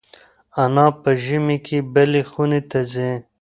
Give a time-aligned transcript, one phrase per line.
[0.63, 3.11] انا په ژمي کې بلې خونې ته ځي.